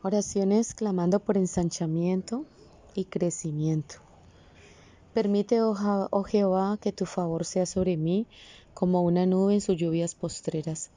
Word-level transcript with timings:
Oraciones 0.00 0.74
clamando 0.74 1.18
por 1.18 1.36
ensanchamiento 1.36 2.44
y 2.94 3.06
crecimiento. 3.06 3.96
Permite, 5.12 5.60
oh, 5.60 5.74
oh 6.12 6.22
Jehová, 6.22 6.78
que 6.80 6.92
tu 6.92 7.04
favor 7.04 7.44
sea 7.44 7.66
sobre 7.66 7.96
mí 7.96 8.28
como 8.74 9.02
una 9.02 9.26
nube 9.26 9.54
en 9.54 9.60
sus 9.60 9.76
lluvias 9.76 10.14
postreras. 10.14 10.92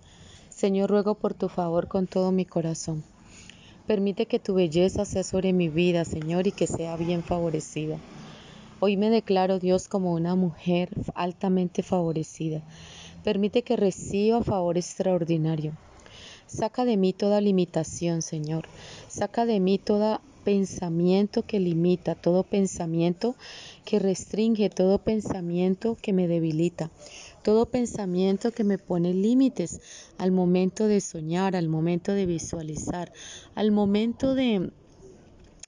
Señor, 0.49 0.91
ruego 0.91 1.15
por 1.15 1.33
tu 1.33 1.49
favor 1.49 1.87
con 1.87 2.05
todo 2.05 2.31
mi 2.31 2.45
corazón. 2.45 3.03
Permite 3.87 4.27
que 4.27 4.37
tu 4.37 4.53
belleza 4.53 5.03
sea 5.05 5.23
sobre 5.23 5.51
mi 5.51 5.69
vida, 5.69 6.05
Señor, 6.05 6.45
y 6.45 6.51
que 6.51 6.67
sea 6.67 6.95
bien 6.95 7.23
favorecida. 7.23 7.97
Hoy 8.79 8.97
me 8.97 9.09
declaro, 9.09 9.57
Dios, 9.57 9.87
como 9.87 10.13
una 10.13 10.35
mujer 10.35 10.89
altamente 11.15 11.81
favorecida. 11.81 12.61
Permite 13.23 13.63
que 13.63 13.77
reciba 13.77 14.43
favor 14.43 14.77
extraordinario. 14.77 15.73
Saca 16.53 16.83
de 16.83 16.97
mí 16.97 17.13
toda 17.13 17.39
limitación, 17.39 18.21
Señor. 18.21 18.67
Saca 19.07 19.45
de 19.45 19.61
mí 19.61 19.77
todo 19.77 20.19
pensamiento 20.43 21.43
que 21.43 21.61
limita, 21.61 22.15
todo 22.15 22.43
pensamiento 22.43 23.35
que 23.85 23.99
restringe, 23.99 24.69
todo 24.69 24.97
pensamiento 24.97 25.97
que 26.01 26.11
me 26.11 26.27
debilita, 26.27 26.91
todo 27.41 27.67
pensamiento 27.67 28.51
que 28.51 28.65
me 28.65 28.77
pone 28.77 29.13
límites 29.13 29.79
al 30.17 30.33
momento 30.33 30.87
de 30.87 30.99
soñar, 30.99 31.55
al 31.55 31.69
momento 31.69 32.11
de 32.11 32.25
visualizar, 32.25 33.13
al 33.55 33.71
momento 33.71 34.35
de 34.35 34.71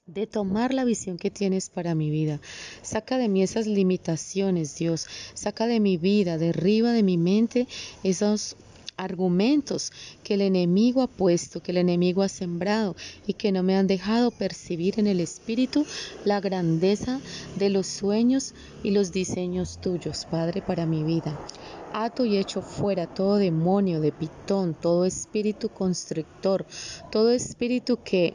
de 0.06 0.26
tomar 0.26 0.74
la 0.74 0.84
visión 0.84 1.16
que 1.16 1.30
tienes 1.30 1.70
para 1.70 1.94
mi 1.94 2.10
vida. 2.10 2.38
Saca 2.82 3.16
de 3.16 3.30
mí 3.30 3.42
esas 3.42 3.66
limitaciones, 3.66 4.76
Dios. 4.76 5.06
Saca 5.32 5.66
de 5.66 5.80
mi 5.80 5.96
vida, 5.96 6.36
derriba 6.36 6.92
de 6.92 7.02
mi 7.02 7.16
mente 7.16 7.66
esos 8.02 8.54
argumentos 8.96 9.92
que 10.22 10.34
el 10.34 10.42
enemigo 10.42 11.02
ha 11.02 11.06
puesto, 11.06 11.62
que 11.62 11.72
el 11.72 11.78
enemigo 11.78 12.22
ha 12.22 12.28
sembrado 12.28 12.96
y 13.26 13.34
que 13.34 13.52
no 13.52 13.62
me 13.62 13.76
han 13.76 13.86
dejado 13.86 14.30
percibir 14.30 14.98
en 14.98 15.06
el 15.06 15.20
espíritu 15.20 15.86
la 16.24 16.40
grandeza 16.40 17.20
de 17.58 17.70
los 17.70 17.86
sueños 17.86 18.54
y 18.82 18.90
los 18.90 19.12
diseños 19.12 19.78
tuyos, 19.80 20.26
Padre, 20.30 20.62
para 20.62 20.86
mi 20.86 21.02
vida. 21.02 21.38
Ato 21.92 22.24
y 22.24 22.36
echo 22.36 22.60
fuera 22.60 23.06
todo 23.06 23.36
demonio 23.36 24.00
de 24.00 24.10
pitón, 24.10 24.74
todo 24.74 25.04
espíritu 25.04 25.68
constrictor, 25.68 26.66
todo 27.12 27.30
espíritu 27.30 27.98
que 28.02 28.34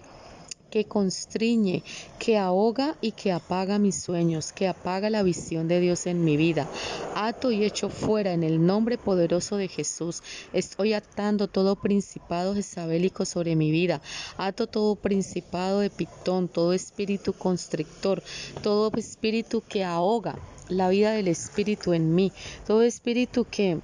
que 0.69 0.85
constriñe, 0.85 1.83
que 2.19 2.37
ahoga 2.37 2.95
y 3.01 3.11
que 3.11 3.31
apaga 3.31 3.79
mis 3.79 4.01
sueños, 4.01 4.51
que 4.53 4.67
apaga 4.67 5.09
la 5.09 5.23
visión 5.23 5.67
de 5.67 5.79
Dios 5.79 6.05
en 6.07 6.23
mi 6.23 6.37
vida. 6.37 6.67
Ato 7.15 7.51
y 7.51 7.63
echo 7.63 7.89
fuera 7.89 8.33
en 8.33 8.43
el 8.43 8.65
nombre 8.65 8.97
poderoso 8.97 9.57
de 9.57 9.67
Jesús. 9.67 10.21
Estoy 10.53 10.93
atando 10.93 11.47
todo 11.47 11.75
principado 11.75 12.53
jezabélico 12.55 13.25
sobre 13.25 13.55
mi 13.55 13.71
vida. 13.71 14.01
Ato 14.37 14.67
todo 14.67 14.95
principado 14.95 15.79
de 15.79 15.89
pitón, 15.89 16.47
todo 16.47 16.73
espíritu 16.73 17.33
constrictor, 17.33 18.23
todo 18.61 18.91
espíritu 18.97 19.63
que 19.67 19.83
ahoga 19.83 20.37
la 20.69 20.89
vida 20.89 21.11
del 21.11 21.27
espíritu 21.27 21.93
en 21.93 22.13
mí, 22.13 22.31
todo 22.67 22.83
espíritu 22.83 23.45
que 23.49 23.79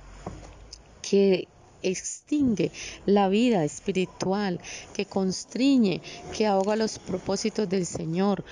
que 1.02 1.48
extingue 1.90 2.72
la 3.06 3.30
vida 3.30 3.64
espiritual, 3.64 4.60
que 4.94 5.06
constriñe, 5.06 6.02
que 6.36 6.46
ahoga 6.46 6.76
los 6.76 7.00
propósitos 7.00 7.70
del 7.70 7.86
Señor. 7.86 8.44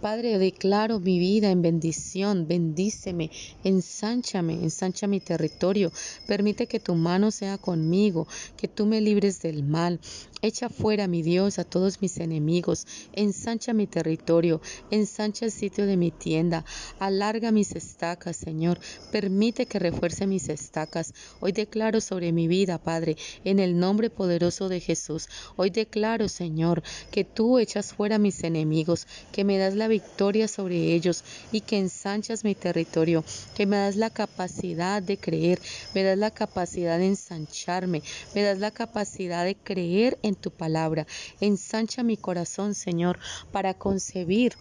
Padre, 0.00 0.38
declaro 0.38 1.00
mi 1.00 1.18
vida 1.18 1.50
en 1.50 1.62
bendición, 1.62 2.46
bendíceme, 2.46 3.30
ensánchame, 3.64 4.54
ensancha 4.54 5.06
mi 5.06 5.20
territorio, 5.20 5.90
permite 6.26 6.66
que 6.66 6.78
tu 6.78 6.94
mano 6.94 7.30
sea 7.30 7.58
conmigo, 7.58 8.26
que 8.56 8.68
tú 8.68 8.86
me 8.86 9.00
libres 9.00 9.40
del 9.40 9.64
mal. 9.64 10.00
Echa 10.40 10.68
fuera, 10.68 11.08
mi 11.08 11.22
Dios, 11.22 11.58
a 11.58 11.64
todos 11.64 12.00
mis 12.00 12.18
enemigos, 12.18 12.86
ensancha 13.12 13.72
mi 13.72 13.88
territorio, 13.88 14.60
ensancha 14.92 15.46
el 15.46 15.50
sitio 15.50 15.84
de 15.84 15.96
mi 15.96 16.12
tienda, 16.12 16.64
alarga 17.00 17.50
mis 17.50 17.72
estacas, 17.72 18.36
Señor, 18.36 18.78
permite 19.10 19.66
que 19.66 19.80
refuerce 19.80 20.28
mis 20.28 20.48
estacas. 20.48 21.12
Hoy 21.40 21.50
declaro 21.50 22.00
sobre 22.00 22.30
mi 22.30 22.46
vida, 22.46 22.78
Padre, 22.78 23.16
en 23.42 23.58
el 23.58 23.80
nombre 23.80 24.10
poderoso 24.10 24.68
de 24.68 24.78
Jesús. 24.78 25.28
Hoy 25.56 25.70
declaro, 25.70 26.28
Señor, 26.28 26.84
que 27.10 27.24
tú 27.24 27.58
echas 27.58 27.92
fuera 27.92 28.18
mis 28.18 28.44
enemigos, 28.44 29.08
que 29.32 29.42
me 29.42 29.58
das 29.58 29.74
la 29.74 29.88
victoria 29.88 30.46
sobre 30.46 30.94
ellos 30.94 31.24
y 31.50 31.62
que 31.62 31.78
ensanchas 31.78 32.44
mi 32.44 32.54
territorio, 32.54 33.24
que 33.56 33.66
me 33.66 33.76
das 33.76 33.96
la 33.96 34.10
capacidad 34.10 35.02
de 35.02 35.16
creer, 35.16 35.58
me 35.94 36.04
das 36.04 36.16
la 36.16 36.30
capacidad 36.30 36.96
de 36.96 37.06
ensancharme, 37.06 38.02
me 38.36 38.42
das 38.42 38.60
la 38.60 38.70
capacidad 38.70 39.44
de 39.44 39.56
creer 39.56 40.16
en 40.22 40.27
tu 40.36 40.50
palabra. 40.52 41.06
Ensancha 41.40 42.02
mi 42.02 42.16
corazón, 42.16 42.74
Señor, 42.74 43.18
para 43.50 43.74
concebir 43.74 44.58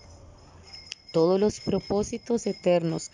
todos 1.11 1.39
los 1.39 1.59
propósitos 1.61 2.45
eternos. 2.47 3.09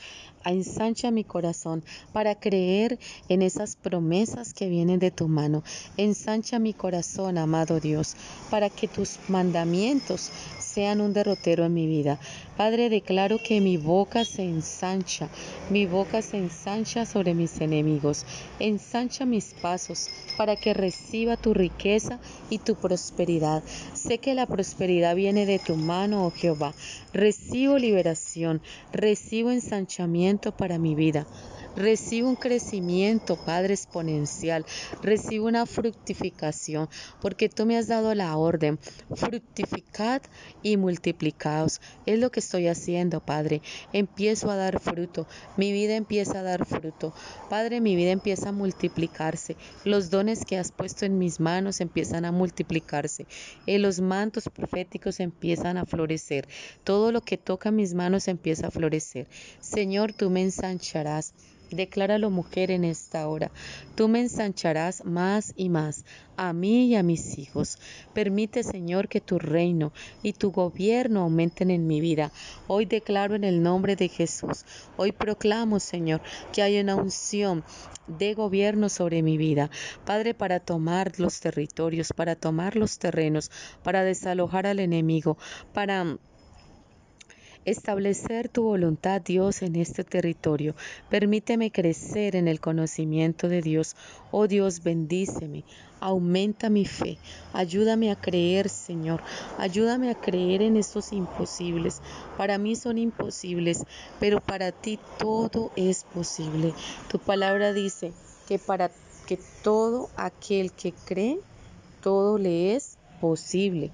Ensancha 0.45 1.11
mi 1.11 1.23
corazón 1.23 1.83
para 2.11 2.35
creer 2.35 2.99
en 3.29 3.41
esas 3.41 3.75
promesas 3.75 4.53
que 4.53 4.67
vienen 4.67 4.99
de 4.99 5.11
tu 5.11 5.27
mano. 5.27 5.63
Ensancha 5.97 6.59
mi 6.59 6.73
corazón, 6.73 7.37
amado 7.37 7.79
Dios, 7.79 8.15
para 8.49 8.69
que 8.69 8.87
tus 8.87 9.19
mandamientos 9.29 10.31
sean 10.59 11.01
un 11.01 11.13
derrotero 11.13 11.65
en 11.65 11.73
mi 11.73 11.87
vida. 11.87 12.19
Padre, 12.57 12.89
declaro 12.89 13.37
que 13.37 13.61
mi 13.61 13.77
boca 13.77 14.25
se 14.25 14.43
ensancha, 14.43 15.29
mi 15.69 15.85
boca 15.85 16.21
se 16.21 16.37
ensancha 16.37 17.05
sobre 17.05 17.33
mis 17.33 17.61
enemigos. 17.61 18.25
Ensancha 18.59 19.25
mis 19.25 19.53
pasos 19.53 20.09
para 20.37 20.55
que 20.55 20.73
reciba 20.73 21.37
tu 21.37 21.53
riqueza 21.53 22.19
y 22.49 22.57
tu 22.57 22.75
prosperidad. 22.75 23.63
Sé 23.93 24.17
que 24.17 24.33
la 24.33 24.47
prosperidad 24.47 25.15
viene 25.15 25.45
de 25.45 25.59
tu 25.59 25.75
mano, 25.75 26.25
oh 26.25 26.31
Jehová. 26.31 26.73
Recibo 27.13 27.77
liberación, 27.77 28.61
recibo 28.91 29.51
ensanchamiento 29.51 30.32
para 30.51 30.79
mi 30.79 30.95
vida. 30.95 31.27
Recibo 31.75 32.29
un 32.29 32.35
crecimiento, 32.35 33.35
Padre, 33.35 33.73
exponencial. 33.73 34.65
Recibo 35.01 35.47
una 35.47 35.65
fructificación, 35.65 36.87
porque 37.19 37.49
tú 37.49 37.65
me 37.65 37.77
has 37.77 37.87
dado 37.87 38.13
la 38.13 38.37
orden. 38.37 38.79
Fructificad 39.15 40.21
y 40.61 40.77
multiplicaos. 40.77 41.81
Es 42.05 42.19
lo 42.19 42.29
que 42.29 42.41
estoy 42.41 42.67
haciendo, 42.67 43.21
Padre. 43.21 43.61
Empiezo 43.91 44.51
a 44.51 44.55
dar 44.55 44.79
fruto. 44.79 45.27
Mi 45.57 45.71
vida 45.71 45.95
empieza 45.95 46.39
a 46.39 46.43
dar 46.43 46.65
fruto. 46.65 47.13
Padre, 47.49 47.81
mi 47.81 47.95
vida 47.95 48.11
empieza 48.11 48.49
a 48.49 48.51
multiplicarse. 48.51 49.57
Los 49.83 50.11
dones 50.11 50.45
que 50.45 50.57
has 50.57 50.71
puesto 50.71 51.05
en 51.05 51.17
mis 51.17 51.39
manos 51.39 51.81
empiezan 51.81 52.25
a 52.25 52.31
multiplicarse. 52.31 53.25
Y 53.65 53.79
los 53.79 53.99
mantos 53.99 54.43
proféticos 54.53 55.19
empiezan 55.19 55.77
a 55.77 55.85
florecer. 55.85 56.47
Todo 56.83 57.11
lo 57.11 57.21
que 57.21 57.37
toca 57.37 57.71
mis 57.71 57.95
manos 57.95 58.27
empieza 58.27 58.67
a 58.67 58.71
florecer. 58.71 59.27
Señor, 59.59 60.13
tú 60.13 60.29
me 60.29 60.43
ensancharás. 60.43 61.33
Decláralo 61.73 62.29
mujer 62.29 62.71
en 62.71 62.83
esta 62.83 63.27
hora. 63.27 63.51
Tú 63.95 64.07
me 64.07 64.21
ensancharás 64.21 65.05
más 65.05 65.53
y 65.55 65.69
más, 65.69 66.05
a 66.37 66.53
mí 66.53 66.87
y 66.87 66.95
a 66.95 67.03
mis 67.03 67.37
hijos. 67.37 67.77
Permite, 68.13 68.63
Señor, 68.63 69.07
que 69.07 69.21
tu 69.21 69.39
reino 69.39 69.93
y 70.21 70.33
tu 70.33 70.51
gobierno 70.51 71.21
aumenten 71.21 71.71
en 71.71 71.87
mi 71.87 72.01
vida. 72.01 72.31
Hoy 72.67 72.85
declaro 72.85 73.35
en 73.35 73.43
el 73.43 73.61
nombre 73.61 73.95
de 73.95 74.09
Jesús. 74.09 74.65
Hoy 74.97 75.11
proclamo, 75.11 75.79
Señor, 75.79 76.21
que 76.51 76.61
hay 76.61 76.79
una 76.79 76.95
unción 76.95 77.63
de 78.07 78.33
gobierno 78.33 78.89
sobre 78.89 79.21
mi 79.21 79.37
vida. 79.37 79.69
Padre, 80.05 80.33
para 80.33 80.59
tomar 80.59 81.19
los 81.19 81.39
territorios, 81.39 82.09
para 82.15 82.35
tomar 82.35 82.75
los 82.75 82.99
terrenos, 82.99 83.51
para 83.83 84.03
desalojar 84.03 84.67
al 84.67 84.79
enemigo, 84.79 85.37
para 85.73 86.17
establecer 87.65 88.49
tu 88.49 88.63
voluntad, 88.63 89.21
Dios, 89.21 89.61
en 89.61 89.75
este 89.75 90.03
territorio. 90.03 90.75
Permíteme 91.09 91.71
crecer 91.71 92.35
en 92.35 92.47
el 92.47 92.59
conocimiento 92.59 93.47
de 93.49 93.61
Dios. 93.61 93.95
Oh 94.31 94.47
Dios, 94.47 94.83
bendíceme. 94.83 95.63
Aumenta 95.99 96.69
mi 96.69 96.85
fe. 96.85 97.17
Ayúdame 97.53 98.11
a 98.11 98.15
creer, 98.15 98.69
Señor. 98.69 99.21
Ayúdame 99.57 100.09
a 100.09 100.15
creer 100.15 100.61
en 100.61 100.75
estos 100.77 101.13
imposibles. 101.13 102.01
Para 102.37 102.57
mí 102.57 102.75
son 102.75 102.97
imposibles, 102.97 103.85
pero 104.19 104.39
para 104.41 104.71
ti 104.71 104.99
todo 105.17 105.71
es 105.75 106.03
posible. 106.03 106.73
Tu 107.09 107.19
palabra 107.19 107.73
dice 107.73 108.13
que 108.47 108.59
para 108.59 108.91
que 109.25 109.39
todo 109.63 110.09
aquel 110.17 110.73
que 110.73 110.93
cree, 111.05 111.39
todo 112.01 112.37
le 112.37 112.75
es 112.75 112.97
posible. 113.21 113.91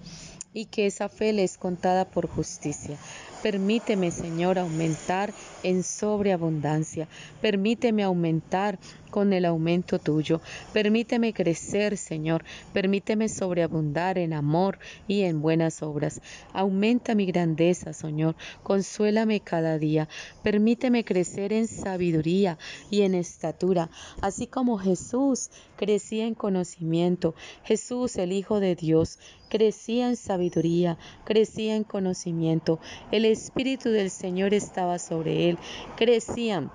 y 0.54 0.66
que 0.66 0.88
esa 0.88 1.10
fe 1.10 1.32
le 1.34 1.44
es 1.44 1.58
contada 1.58 2.06
por 2.06 2.28
justicia. 2.28 2.98
Permíteme, 3.42 4.12
Señor, 4.12 4.60
aumentar 4.60 5.34
en 5.64 5.84
sobreabundancia. 5.84 7.08
Permíteme 7.42 8.04
aumentar 8.04 8.80
con 9.10 9.34
el 9.34 9.46
aumento 9.46 9.98
tuyo. 9.98 10.42
Permíteme 10.74 11.34
crecer, 11.34 11.98
Señor. 11.98 12.44
Permíteme 12.74 13.30
sobreabundar 13.30 14.18
en 14.18 14.34
amor 14.34 14.80
y 15.08 15.22
en 15.22 15.42
buenas 15.42 15.82
obras. 15.82 16.22
Aumenta 16.54 17.16
mi 17.16 17.26
grandeza, 17.26 17.94
Señor. 17.94 18.36
Consuélame 18.62 19.40
cada 19.40 19.78
día. 19.78 20.08
Permíteme 20.44 21.04
crecer 21.04 21.54
en 21.54 21.68
sabiduría 21.68 22.58
y 22.92 23.02
en 23.02 23.16
estatura, 23.16 23.90
así 24.22 24.48
como 24.48 24.78
Jesús 24.78 25.50
crecía 25.78 26.26
en 26.26 26.36
conocimiento. 26.36 27.36
Jesús, 27.64 28.18
el 28.18 28.32
Hijo 28.32 28.60
de 28.60 28.76
Dios, 28.76 29.18
crecía 29.50 30.10
en 30.10 30.16
sabiduría, 30.16 30.98
crecía 31.26 31.76
en 31.76 31.84
conocimiento. 31.84 32.80
El 33.12 33.26
Espíritu 33.32 33.90
del 33.90 34.10
Señor 34.10 34.54
estaba 34.54 35.00
sobre 35.00 35.50
él. 35.50 35.58
Crecían 35.96 36.72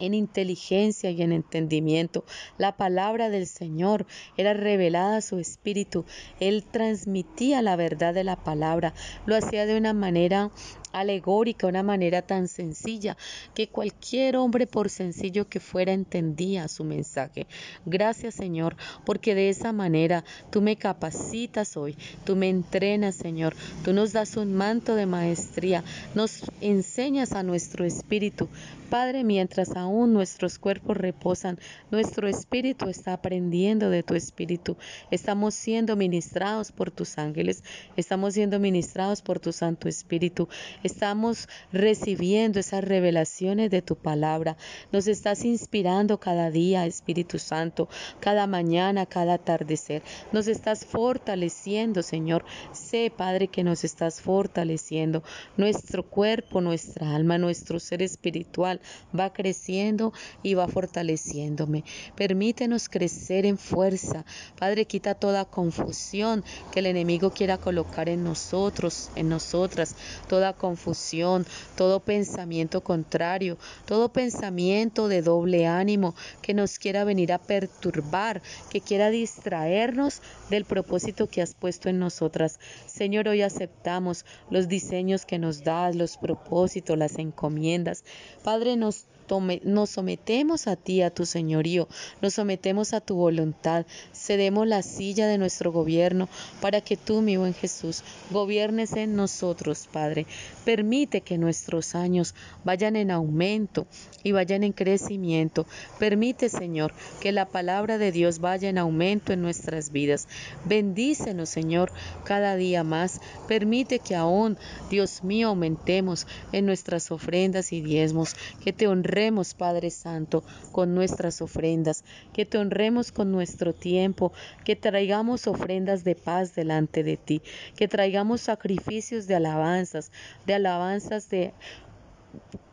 en 0.00 0.14
inteligencia 0.14 1.10
y 1.10 1.22
en 1.22 1.32
entendimiento. 1.32 2.24
La 2.58 2.76
palabra 2.76 3.28
del 3.28 3.46
Señor 3.46 4.06
era 4.36 4.54
revelada 4.54 5.18
a 5.18 5.20
su 5.20 5.38
espíritu. 5.38 6.04
Él 6.40 6.64
transmitía 6.64 7.62
la 7.62 7.76
verdad 7.76 8.14
de 8.14 8.24
la 8.24 8.36
palabra. 8.36 8.94
Lo 9.26 9.36
hacía 9.36 9.66
de 9.66 9.76
una 9.76 9.92
manera 9.92 10.50
alegórica, 10.92 11.66
una 11.66 11.82
manera 11.82 12.22
tan 12.22 12.48
sencilla 12.48 13.16
que 13.54 13.68
cualquier 13.68 14.36
hombre, 14.36 14.66
por 14.66 14.90
sencillo 14.90 15.48
que 15.48 15.60
fuera, 15.60 15.92
entendía 15.92 16.68
su 16.68 16.84
mensaje. 16.84 17.46
Gracias 17.86 18.34
Señor, 18.34 18.76
porque 19.04 19.34
de 19.34 19.48
esa 19.48 19.72
manera 19.72 20.24
tú 20.50 20.60
me 20.62 20.76
capacitas 20.76 21.76
hoy, 21.76 21.96
tú 22.24 22.36
me 22.36 22.48
entrenas 22.48 23.16
Señor, 23.16 23.54
tú 23.84 23.92
nos 23.92 24.12
das 24.12 24.36
un 24.36 24.54
manto 24.54 24.94
de 24.94 25.06
maestría, 25.06 25.84
nos 26.14 26.42
enseñas 26.60 27.32
a 27.32 27.42
nuestro 27.42 27.84
espíritu. 27.84 28.48
Padre, 28.90 29.22
mientras 29.22 29.76
aún 29.76 30.12
nuestros 30.12 30.58
cuerpos 30.58 30.96
reposan, 30.96 31.60
nuestro 31.92 32.26
espíritu 32.26 32.88
está 32.88 33.12
aprendiendo 33.12 33.88
de 33.88 34.02
tu 34.02 34.16
espíritu. 34.16 34.76
Estamos 35.12 35.54
siendo 35.54 35.94
ministrados 35.94 36.72
por 36.72 36.90
tus 36.90 37.16
ángeles, 37.16 37.62
estamos 37.96 38.34
siendo 38.34 38.58
ministrados 38.58 39.22
por 39.22 39.38
tu 39.38 39.52
Santo 39.52 39.88
Espíritu. 39.88 40.48
Estamos 40.82 41.46
recibiendo 41.72 42.58
esas 42.58 42.82
revelaciones 42.82 43.70
de 43.70 43.82
tu 43.82 43.96
palabra. 43.96 44.56
Nos 44.92 45.06
estás 45.08 45.44
inspirando 45.44 46.18
cada 46.18 46.50
día, 46.50 46.86
Espíritu 46.86 47.38
Santo, 47.38 47.88
cada 48.18 48.46
mañana, 48.46 49.04
cada 49.04 49.34
atardecer. 49.34 50.02
Nos 50.32 50.48
estás 50.48 50.86
fortaleciendo, 50.86 52.02
Señor. 52.02 52.44
Sé, 52.72 53.12
Padre, 53.14 53.48
que 53.48 53.62
nos 53.62 53.84
estás 53.84 54.22
fortaleciendo. 54.22 55.22
Nuestro 55.58 56.02
cuerpo, 56.02 56.62
nuestra 56.62 57.14
alma, 57.14 57.36
nuestro 57.36 57.78
ser 57.78 58.00
espiritual 58.02 58.80
va 59.18 59.34
creciendo 59.34 60.14
y 60.42 60.54
va 60.54 60.66
fortaleciéndome. 60.66 61.84
Permítenos 62.16 62.88
crecer 62.88 63.44
en 63.44 63.58
fuerza. 63.58 64.24
Padre, 64.58 64.86
quita 64.86 65.14
toda 65.14 65.44
confusión 65.44 66.42
que 66.72 66.80
el 66.80 66.86
enemigo 66.86 67.32
quiera 67.32 67.58
colocar 67.58 68.08
en 68.08 68.24
nosotros, 68.24 69.10
en 69.14 69.28
nosotras, 69.28 69.94
toda 70.26 70.54
confusión 70.54 70.69
confusión, 70.70 71.46
todo 71.76 71.98
pensamiento 71.98 72.80
contrario, 72.80 73.58
todo 73.86 74.12
pensamiento 74.12 75.08
de 75.08 75.20
doble 75.20 75.66
ánimo 75.66 76.14
que 76.42 76.54
nos 76.54 76.78
quiera 76.78 77.02
venir 77.02 77.32
a 77.32 77.38
perturbar, 77.38 78.40
que 78.70 78.80
quiera 78.80 79.10
distraernos 79.10 80.22
del 80.48 80.64
propósito 80.64 81.26
que 81.26 81.42
has 81.42 81.54
puesto 81.54 81.88
en 81.88 81.98
nosotras. 81.98 82.60
Señor, 82.86 83.26
hoy 83.26 83.42
aceptamos 83.42 84.24
los 84.48 84.68
diseños 84.68 85.26
que 85.26 85.40
nos 85.40 85.64
das, 85.64 85.96
los 85.96 86.16
propósitos, 86.16 86.96
las 86.96 87.18
encomiendas. 87.18 88.04
Padre, 88.44 88.76
nos 88.76 89.06
nos 89.38 89.90
sometemos 89.90 90.66
a 90.66 90.74
ti, 90.74 91.02
a 91.02 91.10
tu 91.10 91.24
señorío, 91.24 91.86
nos 92.20 92.34
sometemos 92.34 92.92
a 92.94 93.00
tu 93.00 93.14
voluntad, 93.14 93.86
cedemos 94.12 94.66
la 94.66 94.82
silla 94.82 95.28
de 95.28 95.38
nuestro 95.38 95.70
gobierno 95.70 96.28
para 96.60 96.80
que 96.80 96.96
tú, 96.96 97.20
mi 97.22 97.36
buen 97.36 97.54
Jesús, 97.54 98.02
gobiernes 98.30 98.94
en 98.94 99.14
nosotros, 99.14 99.88
Padre. 99.92 100.26
Permite 100.64 101.20
que 101.20 101.38
nuestros 101.38 101.94
años 101.94 102.34
vayan 102.64 102.96
en 102.96 103.12
aumento 103.12 103.86
y 104.24 104.32
vayan 104.32 104.64
en 104.64 104.72
crecimiento. 104.72 105.66
Permite, 106.00 106.48
Señor, 106.48 106.92
que 107.20 107.30
la 107.30 107.46
palabra 107.46 107.98
de 107.98 108.10
Dios 108.10 108.40
vaya 108.40 108.68
en 108.68 108.78
aumento 108.78 109.32
en 109.32 109.42
nuestras 109.42 109.92
vidas. 109.92 110.26
Bendícenos, 110.64 111.48
Señor, 111.48 111.92
cada 112.24 112.56
día 112.56 112.82
más. 112.82 113.20
Permite 113.46 114.00
que 114.00 114.16
aún, 114.16 114.58
Dios 114.90 115.22
mío, 115.22 115.48
aumentemos 115.48 116.26
en 116.52 116.66
nuestras 116.66 117.10
ofrendas 117.10 117.72
y 117.72 117.80
diezmos, 117.80 118.34
que 118.64 118.72
te 118.72 118.88
honremos 118.88 119.19
Padre 119.56 119.90
Santo, 119.90 120.42
con 120.72 120.94
nuestras 120.94 121.42
ofrendas, 121.42 122.04
que 122.32 122.46
te 122.46 122.56
honremos 122.56 123.12
con 123.12 123.30
nuestro 123.30 123.74
tiempo, 123.74 124.32
que 124.64 124.76
traigamos 124.76 125.46
ofrendas 125.46 126.04
de 126.04 126.14
paz 126.14 126.54
delante 126.54 127.02
de 127.02 127.18
ti, 127.18 127.42
que 127.76 127.86
traigamos 127.86 128.40
sacrificios 128.40 129.26
de 129.26 129.34
alabanzas, 129.34 130.10
de 130.46 130.54
alabanzas 130.54 131.28
de 131.28 131.52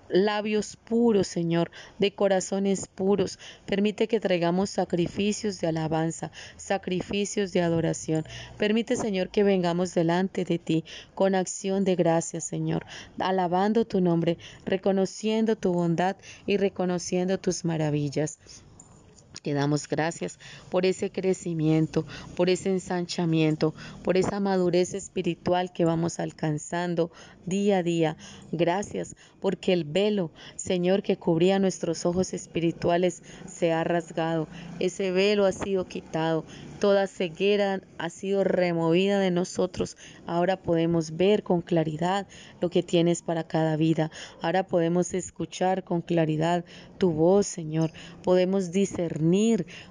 labios 0.10 0.76
puros, 0.76 1.28
Señor, 1.28 1.72
de 2.00 2.14
corazones 2.14 2.88
puros. 2.88 3.40
Permite 3.66 4.08
que 4.08 4.20
traigamos 4.20 4.70
sacrificios 4.70 5.60
de 5.60 5.68
alabanza, 5.68 6.32
sacrificios 6.56 7.52
de 7.54 7.62
adoración. 7.62 8.26
Permite, 8.58 8.96
Señor, 8.96 9.30
que 9.30 9.44
vengamos 9.44 9.94
delante 9.94 10.46
de 10.46 10.60
ti 10.60 10.84
con 11.16 11.36
acción 11.36 11.84
de 11.84 11.96
gracias, 11.96 12.44
Señor, 12.44 12.86
alabando 13.20 13.86
tu 13.86 14.02
nombre, 14.02 14.38
reconociendo 14.66 15.56
tu 15.56 15.74
bondad 15.74 16.16
y 16.46 16.58
reconociendo 16.58 17.38
tus 17.38 17.66
maravillas. 17.66 18.40
Te 19.48 19.54
damos 19.54 19.88
gracias 19.88 20.40
por 20.70 20.86
ese 20.86 21.10
crecimiento, 21.10 22.06
por 22.36 22.50
ese 22.50 22.70
ensanchamiento, 22.70 23.74
por 24.04 24.18
esa 24.18 24.42
madurez 24.42 24.94
espiritual 24.94 25.72
que 25.72 25.86
vamos 25.86 26.20
alcanzando 26.20 27.12
día 27.46 27.78
a 27.78 27.84
día. 27.84 28.18
Gracias 28.52 29.16
porque 29.40 29.72
el 29.72 29.86
velo, 29.86 30.32
Señor, 30.58 31.02
que 31.02 31.16
cubría 31.16 31.60
nuestros 31.60 32.06
ojos 32.06 32.34
espirituales 32.34 33.24
se 33.48 33.72
ha 33.72 33.86
rasgado. 33.86 34.50
Ese 34.80 35.12
velo 35.12 35.46
ha 35.46 35.54
sido 35.54 35.88
quitado. 35.88 36.44
Toda 36.80 37.08
ceguera 37.08 37.82
ha 37.98 38.10
sido 38.10 38.44
removida 38.44 39.20
de 39.20 39.32
nosotros. 39.32 39.98
Ahora 40.28 40.58
podemos 40.58 41.16
ver 41.18 41.42
con 41.42 41.62
claridad 41.62 42.28
lo 42.62 42.70
que 42.70 42.84
tienes 42.84 43.24
para 43.24 43.46
cada 43.46 43.78
vida. 43.78 44.12
Ahora 44.42 44.68
podemos 44.68 45.14
escuchar 45.16 45.84
con 45.84 46.02
claridad 46.02 46.66
tu 47.00 47.12
voz, 47.12 47.48
Señor. 47.48 47.92
Podemos 48.24 48.72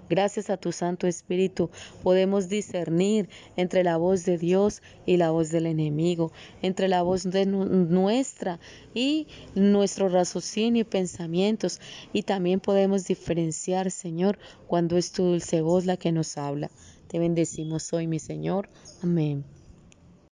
gracias 0.08 0.50
a 0.50 0.56
tu 0.56 0.72
Santo 0.72 1.06
Espíritu, 1.06 1.70
podemos 2.02 2.48
discernir 2.48 3.28
entre 3.56 3.84
la 3.84 3.96
voz 3.96 4.24
de 4.24 4.38
Dios 4.38 4.82
y 5.06 5.16
la 5.16 5.30
voz 5.30 5.50
del 5.50 5.66
enemigo, 5.66 6.32
entre 6.62 6.88
la 6.88 7.02
voz 7.02 7.24
de 7.24 7.46
nuestra 7.46 8.58
y 8.94 9.26
nuestro 9.54 10.08
raciocinio 10.08 10.82
y 10.82 10.84
pensamientos. 10.84 11.80
Y 12.12 12.22
también 12.22 12.60
podemos 12.60 13.06
diferenciar, 13.06 13.90
Señor, 13.90 14.38
cuando 14.66 14.96
es 14.96 15.12
tu 15.12 15.24
dulce 15.24 15.60
voz 15.60 15.86
la 15.86 15.96
que 15.96 16.12
nos 16.12 16.36
habla. 16.36 16.70
Te 17.08 17.18
bendecimos 17.18 17.92
hoy, 17.92 18.06
mi 18.06 18.18
Señor. 18.18 18.68
Amén. 19.02 19.55